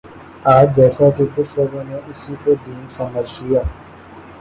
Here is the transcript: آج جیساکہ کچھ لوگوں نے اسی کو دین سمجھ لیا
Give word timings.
آج 0.53 0.67
جیساکہ 0.75 1.25
کچھ 1.35 1.51
لوگوں 1.57 1.83
نے 1.83 1.97
اسی 2.09 2.33
کو 2.43 2.53
دین 2.65 2.87
سمجھ 2.89 3.31
لیا 3.43 3.61